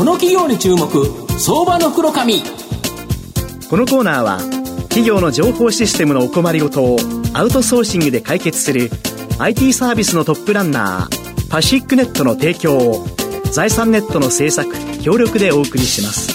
[0.00, 0.88] この企業に注目
[1.38, 2.40] 相場の袋紙
[3.68, 4.38] このコーナーは
[4.84, 6.96] 企業の情報システムのお困りごとを
[7.34, 8.88] アウトソーシングで解決する
[9.38, 13.04] IT サービスのトップランナーパシックネットの提供を
[13.52, 16.29] 財産ネットの制作協力でお送りします。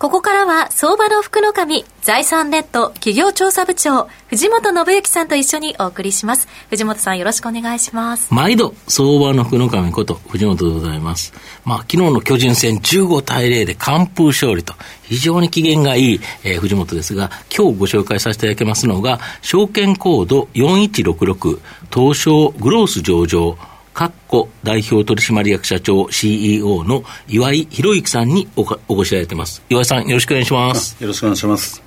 [0.00, 6.46] ここからは相場の福の神財産ネット企業調査部長藤本信之さんと一緒にお送りします。
[6.70, 8.32] 藤本さんよろしくお願いします。
[8.32, 11.32] 毎度相場の福の神こと藤本でございます。
[11.64, 21.58] まあ昨日の巨人戦15対0で完封勝利と非常に機嫌がいい、えー、藤本ですが今日ご紹介させていただきますのが証券コード4166
[21.92, 23.58] 東証グロース上場。
[23.98, 29.60] かっこ代表取締役社長 CEO の岩井博之さんにおお越しいただいてます。
[29.68, 30.96] 岩井さん、よろしくお願いします。
[31.02, 31.82] よろしくお願いします。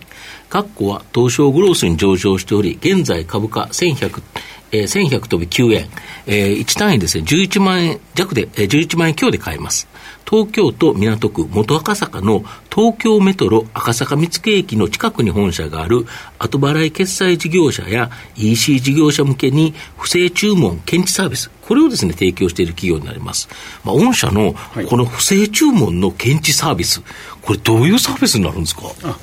[0.50, 4.22] かっこは東証グロースに上場しており、現在株価1100、
[4.72, 5.90] えー、1100飛び9円、
[6.28, 9.88] えー、1単位ですね、11万円弱で、えー、11万円強で買えます。
[10.30, 16.06] 東京都港区元赤坂の東京メトロ赤坂見附駅の近くに本社がある
[16.40, 23.50] 後払い決済事業者や EC 事業者向けに不正注文検知サービス、これをですね、提供している企業になります。
[23.84, 24.56] まあ、御社の
[24.88, 27.02] この不正注文の検知サービス、
[27.42, 28.84] これどういうサービスになるんですか？
[28.84, 29.16] はい、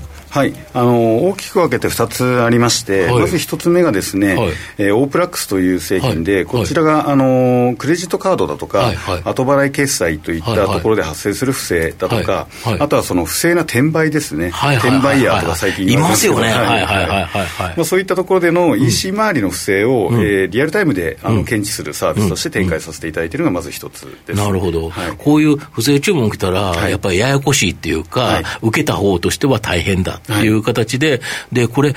[0.74, 4.48] あの大きく分けて2つありまして、はい、まず1つ目がですね、はい、
[4.78, 8.96] えー、オープラックスという製品で、はい、こちらが、あのクレジットカードだとか、はい。
[8.96, 31.20] はい、後払い決済といったところで発生する不正だとか、あとはその不正な転売ですね、転売ヤーとか最近言いますよね、まあ、そういったところでの EC 周りの不正を、うん、えー、リアルタイムであの検知するサービスとして展開させていただいているのがまず一つです、なるほど、こういう不正注文来たら、やっぱりややこしいっていうか、受けた方としては大変だっていう形で、
[31.52, 31.94] で、これ、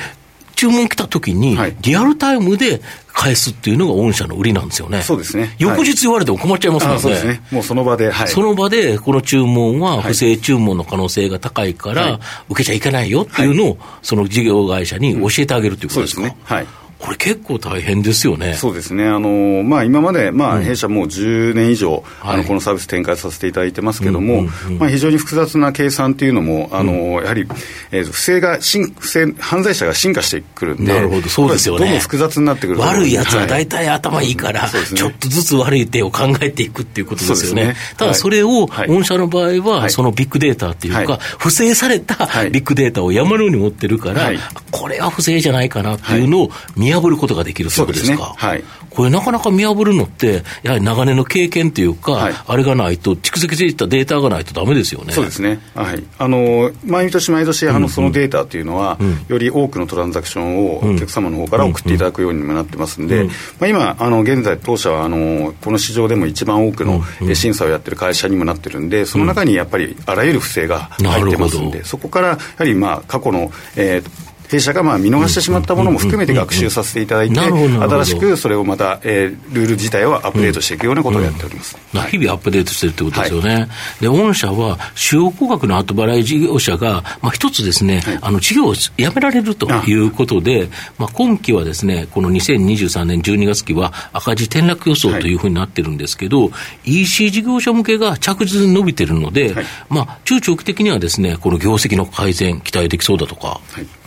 [0.55, 5.02] 注文来た時に、リアルタイムで返すっていうのが御社の売りなんですよね。
[5.02, 5.55] そうですね。
[5.58, 7.02] 翌日言われても困っちゃいますもんね。
[7.02, 7.41] そうですね。
[7.52, 12.19] もうその場で、はい、その場で、この注文は不正注文の可能性が高いから、
[12.50, 16.56] 受けちゃいけないよっていうのを、その事業会社に教えてあげるということですか、うん、そうですね。
[16.56, 16.67] はい。
[17.01, 18.53] これ結構大変ですよね。
[18.53, 19.07] そうですね。
[19.07, 24.44] あの、まあ、今まで、まあ、弊社もう10年以上、うん、あの、このサービス展開させていただいてますけども、
[24.78, 27.47] まあ、非常に複雑な計算っていうのも、あの、やはり、
[27.91, 31.79] えー、不正が、不正、犯罪者が進化してくるんで、なるほど、そうですよね。
[31.79, 32.79] どんどん複雑になってくる。
[32.79, 37.67] 悪いやつは大体頭いいから、はいちょっとずつ悪い手を考えていくっていうことですよね。
[37.67, 37.75] ね。
[37.97, 42.16] ただ、それを、御社の場合は、そのビッグデータっていうか、不正された
[42.51, 44.31] ビッグデータを山のように持ってるから、
[44.69, 48.34] これは不正じゃないかなっていうのを見破ることができるそうですか。
[48.38, 48.63] はい。
[48.90, 55.13] これなかなか見破るのって、やはり長年の経験というか、はい、あれがないと、蓄積していったデータがないとだめですよね。
[55.13, 55.59] そうですね。
[55.75, 56.03] はい。
[56.18, 67.02] あの、毎年毎年、あの、そのデータというのは、うんうん、より多くのトランザクションをお客様の方から送っていただくようにもなってますんで、うん、まあ、今、あの、現在、当社は、あの、この市場でも一番多くの
[67.34, 83.53] 審査をやってる会社にもなってるんで、その中にやっぱりあらゆる不正が入ってますんで、そこから、やはり、まあ、過去の、えー、弊社がまあ見逃してしまったものも含めて学習させていただいて、新しくそれをまた、えー、ルール自体をアップデートしていくようなことをやっております、うんうん、日々アップデートしてるってことですよね。
[83.53, 83.67] はい、
[84.01, 99.56] で、御社は主要顧客の後払い事業者が、まあ、一つですね、はい、あの事業をやめられるということで、まあ、今期はですね、この2023年12月期は赤字転落予想というふうになってるんですけど、はい、EC 事業者向けが着実に伸びてるので、
[99.88, 103.61] まあ、中長期的にはですね、この業績の改善、期待できそうだとか。
[103.72, 104.00] はい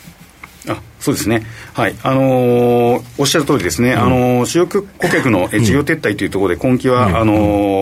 [0.69, 1.45] あそうですね、
[1.75, 1.95] はい。
[2.03, 7.35] あのー、おっしゃる通りですね、うん、あのー、主要顧客の事業撤退というところで、今期は、うん、あの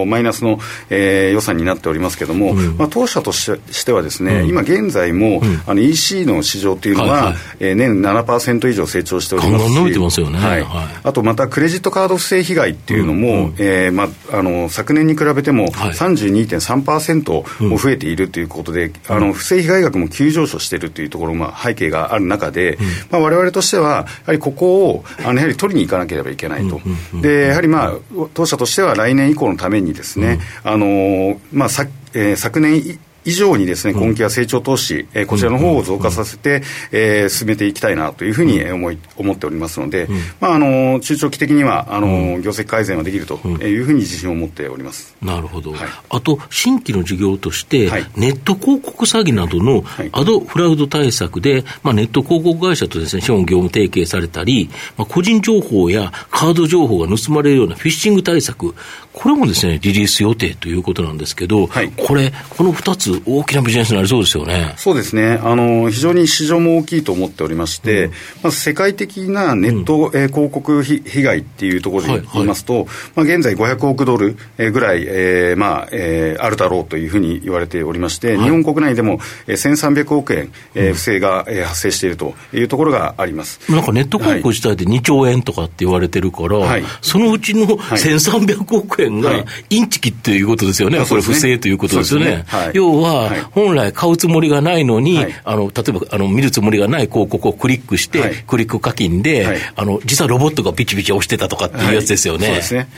[0.02, 0.58] ー、マイナスの、
[0.90, 22.78] えー、予算になっておりますけれども、うん、まあ、当社としてはですね、今現在も、あの EC の市場というのは、はいはい、えー、年7%以上成長しておりますし、ますよね、はい、はい、あとまたクレジットカード不正被害っていうのも、うん、えー、まあ、あの昨年に比べても32.3%も増えているということで、あの不正被害額も急上昇しているというところ、まあ、背景がある中で、
[23.12, 26.80] まあ、我々としては、やはりここをあのやはり取りに行かなければいけないと、
[27.20, 27.92] でやはり、まあ、
[28.34, 40.08] 当社としては来年以降のためにですね、あのまあさえー、昨年以上にですね、今期は成長投資、えー、こちらの方を増加させて、えー、進めていきたいなというふうに思い思っておりますので、
[40.40, 45.14] まあ、あの中長期的にはあの、業績改善はできるというふうに自信を持っております。
[45.22, 45.72] なるほど。
[45.72, 58.74] はい、あと、新規の事業として、はい、ネット広告詐欺などのアドフラウド対策で、まあ、ネット広告会社とですね、資本業務提携されたり、まあ、個人情報やカード情報が盗まれるようなフィッシング対策、
[59.12, 64.74] これもですね、リリース予定ということなんですけど、はい、これ、この2つ、つ、大きなビジネスになりそうですよね。
[64.76, 65.38] そうですね。
[65.42, 68.10] あの、非常に市場も大きいと思っておりまして、うん、
[68.42, 83.60] まあ、世界的なネット、うん、えー、広告被害っていうところで言いますと、はいはい、まあ、現在500億ドルぐらい、えー、まあ、えー、あるだろうというふうに言われておりまして、はい、日本国内でも1300億円、えー、不正が、えー、発生しているというところがあります。
[83.70, 92.32] なんかネット広告自体で2兆円とかって言われてるから、はい、そのうちの1300億円がインチキっていうことですよね、はい、これ不正ということですよね。
[92.32, 92.44] ね。
[92.46, 102.46] はい、要は、本来買うつもりがないのに、あの例えばあの見るつもりがない広告をクリックして、クリック課金で、あの実はロボットがピチピチ押してたとかっていうやつですよね。
[102.46, 102.88] そうですね。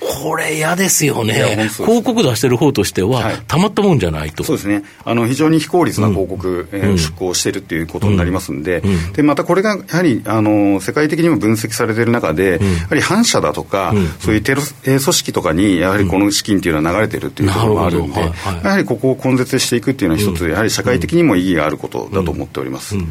[0.00, 1.68] これ嫌ですよね。
[1.70, 4.44] 広告出してる方としては、たまったもんじゃないと。
[4.44, 4.82] そうですね。
[5.04, 18.30] あの非常に非効率な広告、う出稿してるっていうことになりますんで、うん、でまたこれがやはりあの世界的にも分析されている中で、やはり反社だとか、そういうテロ、えー、組織とかにやはりこの資金っていうのは流れてるっていうところもあるんで、はい。
[18.30, 22.96] はい、やはりここを根絶していくっていうのは一つ、やはり社会的にも意義があることだと思っております。
[22.96, 23.04] はい、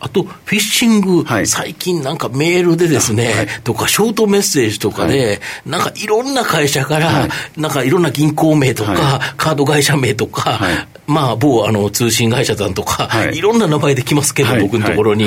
[0.00, 10.60] あと、フィッシング、はい、最近なんかメールでですね、とかショートメッセージとかで、なんかいろんな会社から、なんかいろんな銀行名とか、カード会社名とか、
[11.06, 15.26] まあ、某あの通信会社さんとか、い、ろんな名前で来ますけど、僕のところに、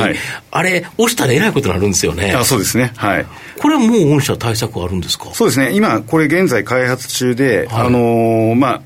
[0.52, 2.34] あれ、押したらえらいことになるんですよね。
[2.34, 2.94] あそうですね。
[2.96, 3.26] はい。
[3.60, 5.30] これはもう御社対策あるんですか？
[5.34, 5.72] そうですね。
[5.74, 8.82] 今、これ現在開発中で、あのまあ、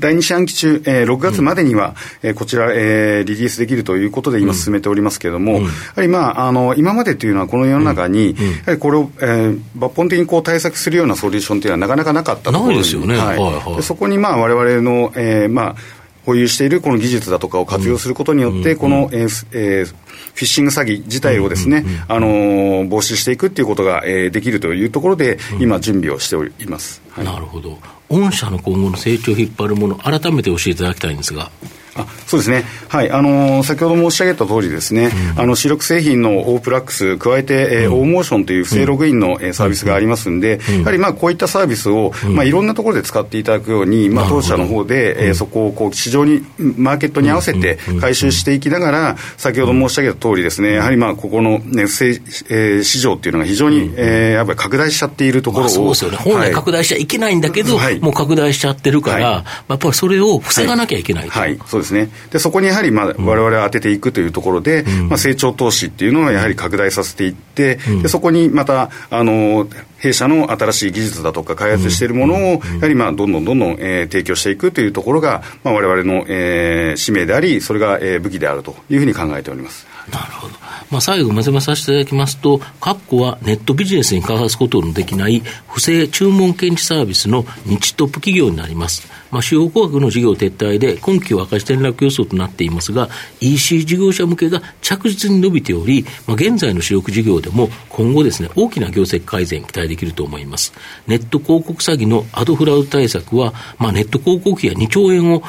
[0.00, 13.16] 第2四半期中、えー、6月までには、うん、えー、こちら、えー、リリースできるということで今進めておりますけれども、うん、やはりまあ、あの、今までというのはこの世の中に、うん、やはりこれを、えー、抜本的にこう対策するようなソリューションというのはなかなかなかったところですよね。
[13.16, 13.38] はい。
[13.38, 15.99] はいはい、そこにまあ、我々の、えー、まあ、
[16.30, 27.78] 保有しているこの技術だとかを活用することによって、この、えーえー、フィッシング詐欺自体をですね、あのー、防止していくっていうことが、えー、できるというところで、今、準備をしております、はい、なるほど、
[28.08, 31.50] 御社の今後の成長を引っ張るもの、改めて教えていただきたいんですが。
[31.94, 33.10] あそうですね、はい。
[33.10, 61.30] あのー、先ほど申し上げた通りですね、うん、あの主力製品のオープラックス、加えて、えー、うん、オーモーションという不正ログインの、えー、サービスがありますんで、うん、やはりまあこういったサービスを、まあ、いろんなところで使っていただくように、まあ、当社の方で、えー、そこをこう市場に、マーケットに合わせて回収していきながら、先ほど申し上げた通りですね、やはりまあここの、ね、不正、えー、市場っていうのが非常に、えー、やっぱり拡大しちゃっているところを、まあ、そうですよね、本来拡大しちゃいけないんだけど、はい、もう拡大しちゃってるから、はい、やっぱりそれを防がなきゃいけないと。
[61.30, 62.10] はい、はい、そうですね。
[62.30, 69.66] でそこにやはり、まあ、われわれ当てていくというところで、まあ、成長投資っていうのはやはり拡大させていって、でそこにまた、あの、
[69.98, 79.86] 弊社の新しい技術だとか開発しているものを、やはりまあどんどんどんどん、えー、提供していくというところが、まあ、われわれの、えー、使命であり、それが、えー、武器であるというふうに考えております。
[80.10, 80.54] なるほど。
[80.90, 89.08] まあ、最後まとめさせていただきますと、カッコはネットビジネスに関わすことのできない不正注文検知サービスの日トップ企業になります。
[89.30, 93.08] まあ、主要工学の事業撤退で今期は赤字転落予想となっていますが、
[93.40, 100.72] EC 事業者向けが着実に伸びており、まあ、現在の主力事業でも今後ですね、大きな業績改善期待できると思います。
[101.06, 105.42] ネット広告詐欺のアドフラウド対策は、まあ、ネット広告費や2兆円を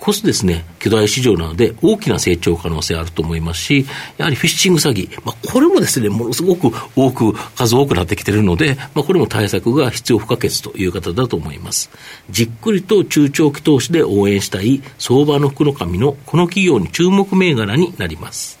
[0.00, 3.86] こそですね、巨大市場なので大きな成長可能性あると思いますし、
[4.16, 11.90] やはりフィッシング詐欺、まあ、これもですね、ものすごく多く、数多くなってきているので、まあ、これも対策が必要不可欠という方だと思います。
[12.30, 18.58] じっくりと中長期投資で応援したい相場の福の神のこの企業に注目銘柄になります。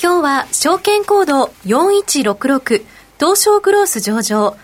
[0.00, 2.84] 今日は証券コード4166
[3.18, 4.56] 東証グロース上場、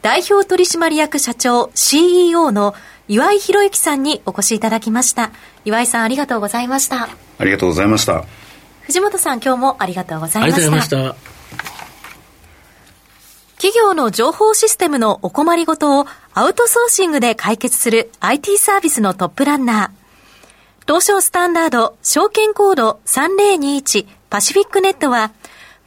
[0.00, 2.74] 代表取締役社長 CEO の
[3.08, 5.30] 岩井博之さんにお越しいただきました。
[5.64, 7.08] 岩井さんありがとうございました。
[7.38, 8.24] ありがとうございました。
[8.82, 10.56] 藤本さん今日もありがとうございました。
[10.56, 11.38] ありがとうございました。
[13.56, 19.90] 企業の情報システムのお困りごとをアウトソーシングで解決する IT サービスのトップランナー。
[20.86, 25.32] 東証スタンダード証券コード3021パシフィックネットは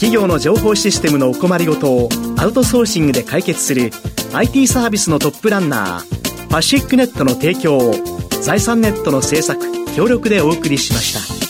[0.00, 3.90] 企業の情報システムのお困りごとをアウトソーシングで解決する
[4.32, 7.92] IT サービスのトップランナーパシックネットの提供を
[8.42, 9.60] 財産ネットの制作
[9.94, 11.49] 協力でお送りしました。